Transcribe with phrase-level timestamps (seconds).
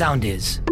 [0.00, 0.62] sound is.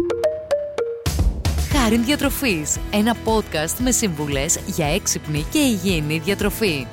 [1.71, 6.87] Χάριν Διατροφής, ένα podcast με σύμβουλες για έξυπνη και υγιεινή διατροφή.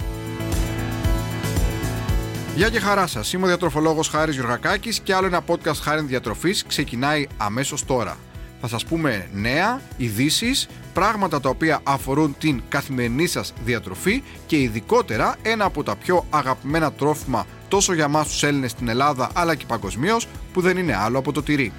[2.56, 3.32] Γεια και χαρά σας.
[3.32, 8.16] Είμαι ο διατροφολόγος Χάρης Γιωργακάκης και άλλο ένα podcast Χάριν Διατροφής ξεκινάει αμέσως τώρα.
[8.60, 15.36] Θα σας πούμε νέα, ειδήσεις, πράγματα τα οποία αφορούν την καθημερινή σας διατροφή και ειδικότερα
[15.42, 19.64] ένα από τα πιο αγαπημένα τρόφιμα τόσο για εμάς τους Έλληνες στην Ελλάδα αλλά και
[19.66, 21.72] παγκοσμίως που δεν είναι άλλο από το τυρί.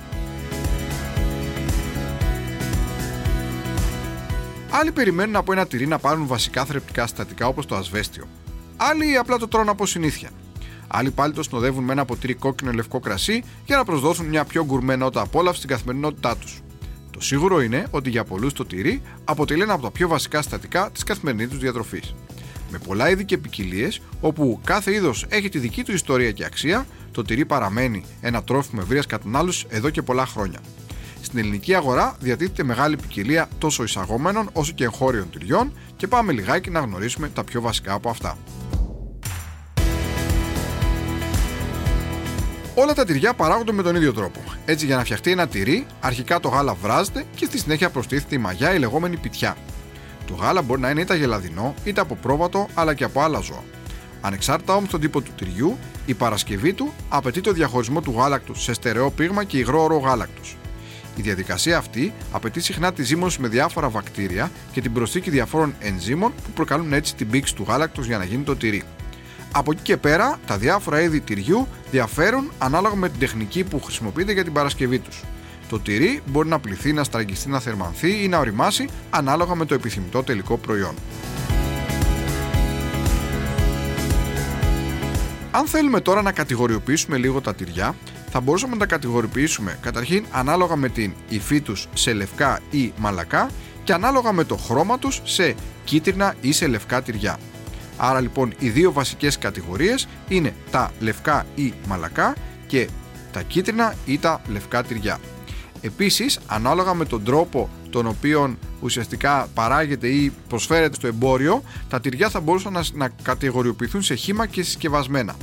[4.80, 8.28] Άλλοι περιμένουν από ένα τυρί να πάρουν βασικά θρεπτικά συστατικά όπως το ασβέστιο.
[8.78, 10.30] Άλλοι απλά το τρώνε από συνήθεια.
[10.88, 14.66] Άλλοι πάλι το συνοδεύουν με ένα ποτήρι κόκκινο λευκό κρασί για να προσδώσουν μια πιο
[14.66, 16.62] γκουρμέ νότα απόλαυση στην καθημερινότητά τους.
[17.12, 20.90] Το σίγουρο είναι ότι για πολλούς το τυρί αποτελεί ένα από τα πιο βασικά συστατικά
[20.92, 22.16] της καθημερινής τους διατροφής.
[22.72, 26.86] Με πολλά είδη και ποικιλίες, όπου κάθε είδος έχει τη δική του ιστορία και αξία,
[27.12, 30.60] το τυρί παραμένει ένα τρόφιμο ευρείας κατανάλωση εδώ και πολλά χρόνια.
[31.28, 36.70] Στην ελληνική αγορά διατίθεται μεγάλη ποικιλία τόσο εισαγόμενων όσο και εγχώριων τυριών και πάμε λιγάκι
[36.70, 38.38] να γνωρίσουμε τα πιο βασικά από αυτά.
[42.76, 44.40] Όλα τα τυριά παράγονται με τον ίδιο τρόπο.
[44.66, 48.38] Έτσι, για να φτιαχτεί ένα τυρί, αρχικά το γάλα βράζεται και στη συνέχεια προστίθεται η
[48.38, 49.58] μαγιά, η λεγόμενη πιτιά.
[50.28, 53.64] Το γάλα μπορεί να είναι είτε γελαδινό, είτε από πρόβατο, αλλά και από άλλα ζώα.
[54.22, 58.74] Ανεξάρτητα όμως τον τύπο του τυριού, η παρασκευή του απαιτεί το διαχωρισμό του γάλακτος σε
[58.74, 60.58] στερεό πείγμα και υγρό όρο γάλακτος.
[61.18, 66.34] Η διαδικασία αυτή απαιτεί συχνά τη ζύμωση με διάφορα βακτήρια και την προσθήκη διαφόρων ενζήμων
[66.44, 68.84] που προκαλούν έτσι την πήξη του γάλακτος για να γίνει το τυρί.
[69.52, 74.32] Από εκεί και πέρα, τα διάφορα είδη τυριού διαφέρουν ανάλογα με την τεχνική που χρησιμοποιείται
[74.32, 75.24] για την παρασκευή τους.
[75.70, 79.74] Το τυρί μπορεί να πληθεί, να στραγγιστεί, να θερμανθεί ή να οριμάσει ανάλογα με το
[79.74, 80.94] επιθυμητό τελικό προϊόν.
[85.52, 87.96] Αν θέλουμε τώρα να κατηγοριοποιήσουμε λίγο τα τυριά,
[88.30, 93.50] θα μπορούσαμε να τα κατηγοριοποιήσουμε καταρχήν ανάλογα με την υφή τους σε λευκά ή μαλακά
[93.84, 97.40] και ανάλογα με το χρώμα τους σε κίτρινα ή σε λευκά τυριά.
[97.98, 102.36] Άρα λοιπόν οι δύο βασικές κατηγορίες είναι τα λευκά ή μαλακά
[102.68, 102.90] και
[103.32, 105.20] τα κίτρινα ή τα λευκά τυριά.
[105.82, 112.30] Επίσης, ανάλογα με τον τρόπο τον οποίο ουσιαστικά παράγεται ή προσφέρεται στο εμπόριο, τα τυριά
[112.30, 115.36] θα μπορούσαν να, να κατηγοριοποιηθούν σε χύμα και συσκευασμένα.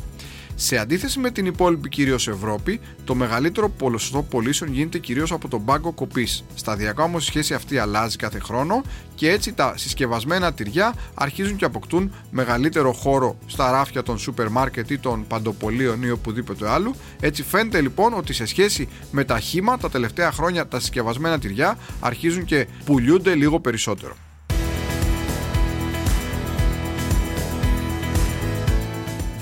[0.57, 5.65] Σε αντίθεση με την υπόλοιπη κυρίως Ευρώπη, το μεγαλύτερο ποσοστό πωλήσεων γίνεται κυρίως από τον
[5.65, 6.45] πάγκο κοπής.
[6.55, 8.83] Σταδιακά όμως η σχέση αυτή αλλάζει κάθε χρόνο
[9.15, 14.91] και έτσι τα συσκευασμένα τυριά αρχίζουν και αποκτούν μεγαλύτερο χώρο στα ράφια των σούπερ μάρκετ
[14.91, 16.95] ή των παντοπολίων ή οπουδήποτε άλλου.
[17.21, 21.79] Έτσι φαίνεται λοιπόν ότι σε σχέση με τα χήμα τα τελευταία χρόνια τα συσκευασμένα τυριά
[22.01, 24.15] αρχίζουν και πουλιούνται λίγο περισσότερο.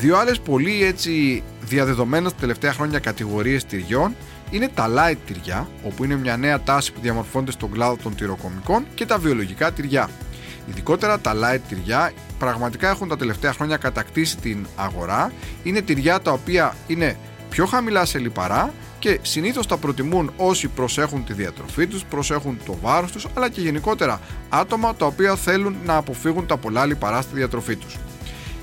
[0.03, 4.15] Δύο άλλες πολύ έτσι διαδεδομένες τα τελευταία χρόνια κατηγορίες τυριών
[4.51, 8.87] είναι τα light τυριά, όπου είναι μια νέα τάση που διαμορφώνεται στον κλάδο των τυροκομικών
[8.95, 10.11] και τα βιολογικά τυριά.
[10.67, 15.33] Ειδικότερα τα light τυριά πραγματικά έχουν τα τελευταία χρόνια κατακτήσει την αγορά.
[15.63, 17.17] Είναι τυριά τα οποία είναι
[17.51, 22.77] πιο χαμηλά σε λιπαρά και συνήθως τα προτιμούν όσοι προσέχουν τη διατροφή τους, προσέχουν το
[22.83, 27.35] βάρος τους, αλλά και γενικότερα άτομα τα οποία θέλουν να αποφύγουν τα πολλά λιπαρά στη
[27.35, 27.97] διατροφή τους.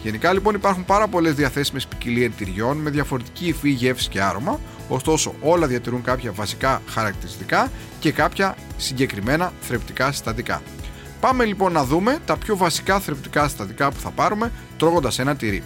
[0.02, 5.34] Γενικά λοιπόν υπάρχουν πάρα πολλές διαθέσιμες ποικιλίε τυριών με διαφορετική υφή, γεύση και άρωμα, ωστόσο
[5.42, 10.62] όλα διατηρούν κάποια βασικά χαρακτηριστικά και κάποια συγκεκριμένα θρεπτικά συστατικά.
[11.20, 15.64] Πάμε λοιπόν να δούμε τα πιο βασικά θρεπτικά συστατικά που θα πάρουμε τρώγοντας ένα τυρί.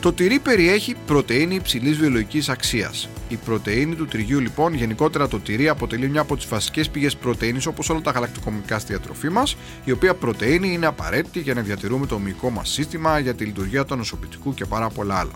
[0.00, 3.08] Το τυρί περιέχει πρωτεΐνη υψηλής βιολογικής αξίας.
[3.28, 7.66] Η πρωτεΐνη του τυριού λοιπόν, γενικότερα το τυρί αποτελεί μια από τις βασικές πηγές πρωτεΐνης
[7.66, 12.06] όπως όλα τα γαλακτοκομικά στη διατροφή μας, η οποία πρωτεΐνη είναι απαραίτητη για να διατηρούμε
[12.06, 15.32] το ομικό μας σύστημα, για τη λειτουργία του νοσοποιητικού και πάρα πολλά άλλα.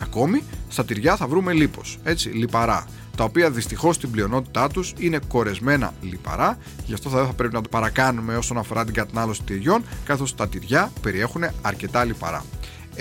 [0.00, 2.86] Ακόμη, στα τυριά θα βρούμε λίπος, έτσι, λιπαρά,
[3.16, 7.68] τα οποία δυστυχώς στην πλειονότητά τους είναι κορεσμένα λιπαρά, γι' αυτό θα πρέπει να το
[7.68, 12.44] παρακάνουμε όσον αφορά την κατανάλωση τυριών, καθώς τα τυριά περιέχουν αρκετά λιπαρά.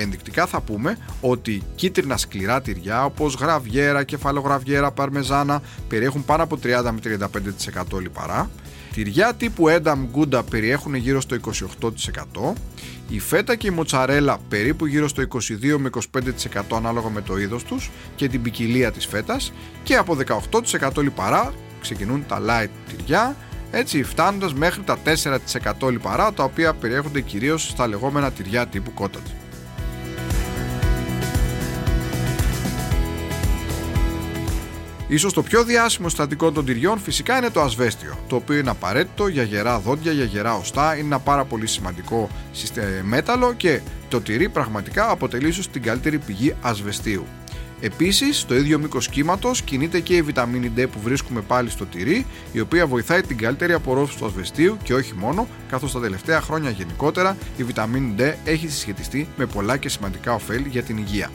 [0.01, 6.91] Ενδεικτικά θα πούμε ότι κίτρινα σκληρά τυριά όπως γραβιέρα, κεφαλογραβιέρα, παρμεζάνα περιέχουν πάνω από 30
[6.91, 6.99] με
[7.93, 8.49] 35% λιπαρά.
[8.93, 11.37] Τυριά τύπου Edam Gouda περιέχουν γύρω στο
[11.81, 12.53] 28%.
[13.09, 15.89] Η φέτα και η μοτσαρέλα περίπου γύρω στο 22 με
[16.53, 19.53] 25% ανάλογα με το είδος τους και την ποικιλία της φέτας
[19.83, 20.17] και από
[20.79, 23.35] 18% λιπαρά ξεκινούν τα light τυριά
[23.71, 24.97] έτσι φτάνοντας μέχρι τα
[25.81, 29.48] 4% λιπαρά τα οποία περιέχονται κυρίως στα λεγόμενα τυριά τύπου cottage.
[35.11, 39.27] Ίσως το πιο διάσημο συστατικό των τυριών φυσικά είναι το ασβέστιο, το οποίο είναι απαραίτητο
[39.27, 42.29] για γερά δόντια, για γερά οστά, είναι ένα πάρα πολύ σημαντικό
[43.03, 47.25] μέταλλο και το τυρί πραγματικά αποτελεί ίσως την καλύτερη πηγή ασβεστίου.
[47.81, 52.25] Επίσης, στο ίδιο μήκος κύματος κινείται και η βιταμίνη D που βρίσκουμε πάλι στο τυρί,
[52.51, 56.69] η οποία βοηθάει την καλύτερη απορρόφηση του ασβεστίου και όχι μόνο, καθώς τα τελευταία χρόνια
[56.69, 61.29] γενικότερα η βιταμίνη D έχει συσχετιστεί με πολλά και σημαντικά ωφέλη για την υγεία.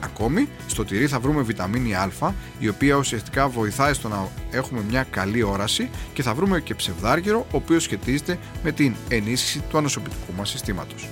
[0.00, 2.10] Ακόμη, στο τυρί θα βρούμε βιταμίνη Α,
[2.58, 7.38] η οποία ουσιαστικά βοηθάει στο να έχουμε μια καλή όραση και θα βρούμε και ψευδάργυρο,
[7.38, 11.08] ο οποίος σχετίζεται με την ενίσχυση του ανοσοποιητικού μας συστήματος.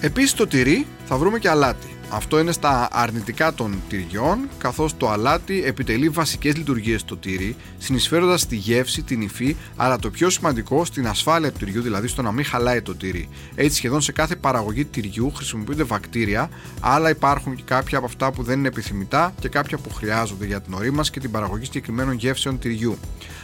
[0.00, 1.93] Επίσης στο τυρί θα βρούμε και αλάτι.
[2.10, 8.40] Αυτό είναι στα αρνητικά των τυριών, καθώς το αλάτι επιτελεί βασικές λειτουργίες στο τύρι, συνεισφέροντας
[8.40, 12.32] στη γεύση, την υφή, αλλά το πιο σημαντικό στην ασφάλεια του τυριού, δηλαδή στο να
[12.32, 13.28] μην χαλάει το τύρι.
[13.54, 18.42] Έτσι, σχεδόν σε κάθε παραγωγή τυριού χρησιμοποιούνται βακτήρια, αλλά υπάρχουν και κάποια από αυτά που
[18.42, 22.58] δεν είναι επιθυμητά και κάποια που χρειάζονται για την ορίμαση και την παραγωγή συγκεκριμένων γεύσεων
[22.58, 22.98] τυριού.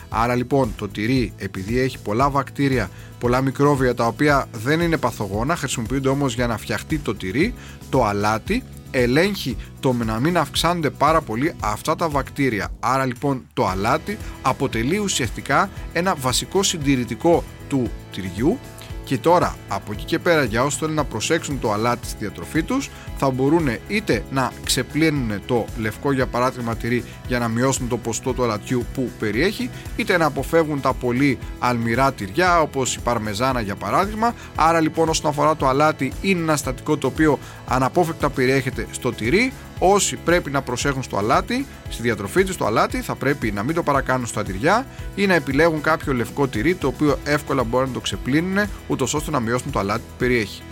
[0.08, 5.56] Άρα λοιπόν το τυρί επειδή έχει πολλά βακτήρια, πολλά μικρόβια τα οποία δεν είναι παθογόνα,
[5.56, 7.54] χρησιμοποιούνται όμως για να φτιαχτεί το τυρί,
[7.90, 8.59] το αλάτι
[8.90, 12.68] ελέγχει το να μην αυξάνονται πάρα πολύ αυτά τα βακτήρια.
[12.80, 18.58] Άρα λοιπόν το αλάτι αποτελεί ουσιαστικά ένα βασικό συντηρητικό του τυριού
[19.10, 22.62] και τώρα από εκεί και πέρα για όσους θέλουν να προσέξουν το αλάτι στη διατροφή
[22.62, 27.96] τους θα μπορούν είτε να ξεπλύνουν το λευκό για παράδειγμα τυρί για να μειώσουν το
[27.96, 33.60] ποστό του αλατιού που περιέχει είτε να αποφεύγουν τα πολύ αλμυρά τυριά όπως η παρμεζάνα
[33.60, 37.38] για παράδειγμα άρα λοιπόν όσον αφορά το αλάτι είναι ένα στατικό το οποίο
[37.70, 39.52] αναπόφευκτα περιέχεται στο τυρί
[39.82, 43.74] Όσοι πρέπει να προσέχουν στο αλάτι, στη διατροφή τους στο αλάτι, θα πρέπει να μην
[43.74, 47.92] το παρακάνουν στα τυριά ή να επιλέγουν κάποιο λευκό τυρί το οποίο εύκολα μπορεί να
[47.92, 50.62] το ξεπλύνουν, ούτως ώστε να μειώσουν το αλάτι που περιέχει.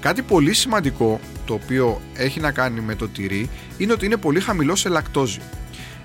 [0.00, 4.40] Κάτι πολύ σημαντικό το οποίο έχει να κάνει με το τυρί είναι ότι είναι πολύ
[4.40, 5.40] χαμηλό σε λακτόζη.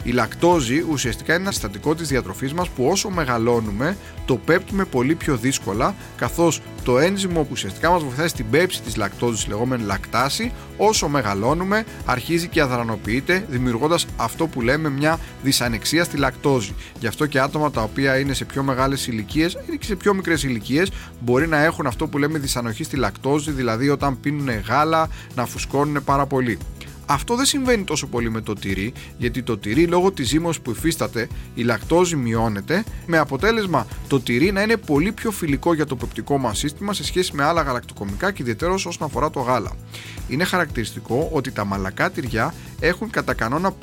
[0.04, 5.16] Η λακτόζη ουσιαστικά είναι ένα συστατικό της διατροφής μας που όσο μεγαλώνουμε το πέπτουμε πολύ
[5.16, 10.52] πιο δύσκολα, καθώς το ένζυμο που ουσιαστικά μας βοηθάει στην πέψη της λακτόζης, λεγόμενη λακτάση,
[10.78, 16.74] όσο μεγαλώνουμε αρχίζει και αδρανοποιείται, δημιουργώντας αυτό που λέμε μια δυσανεξία στη λακτόζη.
[17.00, 20.14] Γι' αυτό και άτομα τα οποία είναι σε πιο μεγάλες ηλικίες ή και σε πιο
[20.14, 25.10] μικρές ηλικίες μπορεί να έχουν αυτό που λέμε δυσανοχή στη λακτόζη, δηλαδή όταν πίνουν γάλα
[25.36, 26.58] να φουσκώνουν πάρα πολύ.
[27.10, 30.72] Αυτό δεν συμβαίνει τόσο πολύ με το τυρί, γιατί το τυρί λόγω της ζύμωσης που
[30.72, 35.96] υφίσταται, η λακτόζη μειώνεται, με αποτέλεσμα το τυρί να είναι πολύ πιο φιλικό για το
[35.96, 39.72] πεπτικό μας σύστημα σε σχέση με άλλα γαλακτοκομικά και ιδιαίτερα όσον αφορά το γάλα.
[40.28, 43.74] Είναι χαρακτηριστικό ότι τα μαλακά τυριά έχουν κατά κανόνα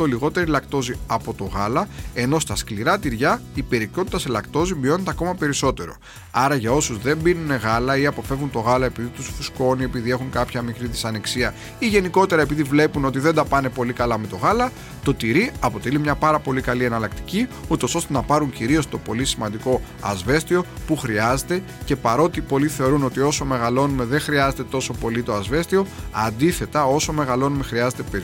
[0.00, 5.10] 50% λιγότερη λακτόζη από το γάλα, ενώ στα σκληρά τυριά η περιεκτικότητα σε λακτόζη μειώνεται
[5.10, 5.94] ακόμα περισσότερο.
[6.30, 10.30] Άρα για όσους δεν πίνουν γάλα ή αποφεύγουν το γάλα επειδή τους φουσκώνει, επειδή έχουν
[10.30, 14.36] κάποια μικρή δυσανεξία ή γενικότερα επειδή βλέπουν ότι δεν τα πάνε πολύ καλά με το
[14.36, 18.98] γάλα, το τυρί αποτελεί μια πάρα πολύ καλή εναλλακτική, ούτως ώστε να πάρουν κυρίως το
[18.98, 24.92] πολύ σημαντικό ασβέστιο που χρειάζεται και παρότι πολλοί θεωρούν ότι όσο μεγαλώνουμε δεν χρειάζεται τόσο
[24.92, 28.21] πολύ το ασβέστιο, αντίθετα όσο μεγαλώνουμε χρειάζεται περισσότερο,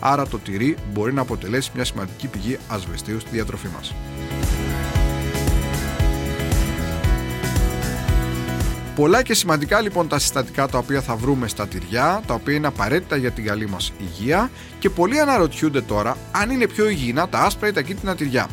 [0.00, 3.94] άρα το τυρί μπορεί να αποτελέσει μια σημαντική πηγή ασβεστίου στη διατροφή μας.
[8.96, 12.66] Πολλά και σημαντικά λοιπόν τα συστατικά τα οποία θα βρούμε στα τυριά, τα οποία είναι
[12.66, 17.38] απαραίτητα για την καλή μας υγεία και πολλοί αναρωτιούνται τώρα αν είναι πιο υγιεινά τα
[17.38, 18.48] άσπρα ή τα κίτρινα τυριά.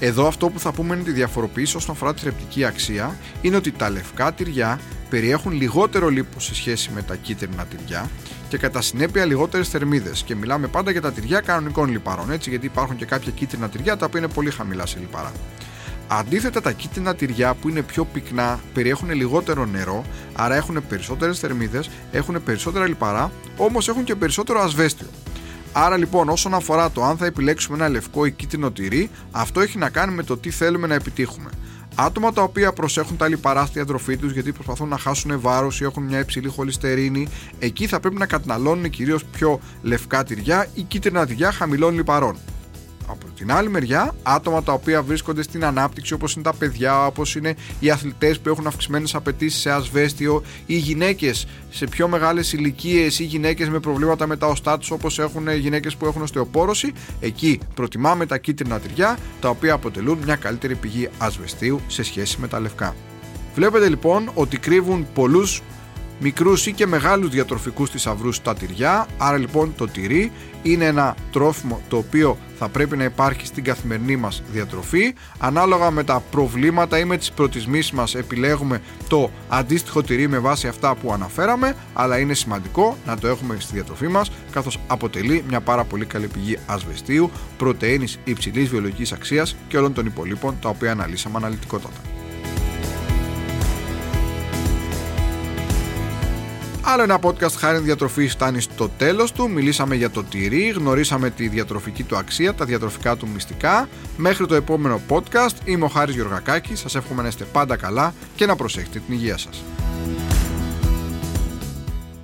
[0.00, 3.70] Εδώ αυτό που θα πούμε είναι τη διαφοροποίηση όσον αφορά τη θρεπτική αξία είναι ότι
[3.72, 8.10] τα λευκά τυριά περιέχουν λιγότερο λίπος σε σχέση με τα κίτρινα τυριά
[8.54, 10.22] και κατά συνέπεια λιγότερες θερμίδες.
[10.22, 13.96] Και μιλάμε πάντα για τα τυριά κανονικών λιπαρών, έτσι, γιατί υπάρχουν και κάποια κίτρινα τυριά
[13.96, 15.32] τα οποία είναι πολύ χαμηλά σε λιπαρά.
[16.08, 21.90] Αντίθετα, τα κίτρινα τυριά που είναι πιο πυκνά περιέχουν λιγότερο νερό, άρα έχουν περισσότερες θερμίδες,
[22.12, 25.06] έχουν περισσότερα λιπαρά, όμως έχουν και περισσότερο ασβέστιο.
[25.72, 29.78] Άρα λοιπόν, όσον αφορά το αν θα επιλέξουμε ένα λευκό ή κίτρινο τυρί, αυτό έχει
[29.78, 31.50] να κάνει με το τι θέλουμε να επιτύχουμε.
[31.96, 35.84] Άτομα τα οποία προσέχουν τα λιπαρά στη διατροφή τους γιατί προσπαθούν να χάσουν βάρος ή
[35.84, 41.26] έχουν μια υψηλή χολυστερίνη, εκεί θα πρέπει να καταναλώνουν κυρίως πιο λευκά τυριά ή κίτρινα
[41.26, 42.36] τυριά χαμηλών λιπαρών.
[43.34, 47.34] Από την άλλη μεριά, άτομα τα οποία βρίσκονται στην ανάπτυξη, όπως είναι τα παιδιά, όπως
[47.36, 53.18] είναι οι αθλητές που έχουν αυξημένες απαιτήσεις σε ασβέστιο, ή γυναίκες σε πιο μεγάλες ηλικίες
[53.18, 57.60] ή γυναίκες με προβλήματα με τα οστά τους, όπως έχουν γυναίκες που έχουν οστεοπόρωση, εκεί
[57.74, 62.60] προτιμάμε τα κίτρινα τυριά, τα οποία αποτελούν μια καλύτερη πηγή ασβεστίου σε σχέση με τα
[62.60, 62.94] λευκά.
[63.54, 65.62] Βλέπετε λοιπόν ότι κρύβουν πολλούς
[66.24, 69.06] μικρούς ή και μεγάλους διατροφικούς θησαυρού στα τυριά.
[69.18, 74.16] Άρα λοιπόν το τυρί είναι ένα τρόφιμο το οποίο θα πρέπει να υπάρχει στην καθημερινή
[74.16, 75.14] μας διατροφή.
[75.38, 80.68] Ανάλογα με τα προβλήματα ή με τις προτισμήσεις μας επιλέγουμε το αντίστοιχο τυρί με βάση
[80.68, 85.60] αυτά που αναφέραμε, αλλά είναι σημαντικό να το έχουμε στη διατροφή μας, καθώς αποτελεί μια
[85.60, 90.92] πάρα πολύ καλή πηγή ασβεστίου, πρωτεΐνης υψηλής βιολογικής αξίας και όλων των υπολείπων τα οποία
[90.92, 92.13] αναλύσαμε αναλυτικότατα.
[96.86, 99.50] Άλλο ένα podcast χάρη διατροφή φτάνει στο τέλος του.
[99.50, 103.88] Μιλήσαμε για το τυρί, γνωρίσαμε τη διατροφική του αξία, τα διατροφικά του μυστικά.
[104.16, 106.80] Μέχρι το επόμενο podcast, είμαι ο Χάρης Γεωργακάκης.
[106.80, 109.62] Σας εύχομαι να είστε πάντα καλά και να προσέχετε την υγεία σας.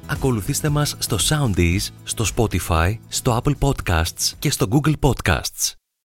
[0.07, 5.80] Ακολουθήστε μας στο Soundees, στο Spotify, στο Apple Podcasts και στο Google Podcasts.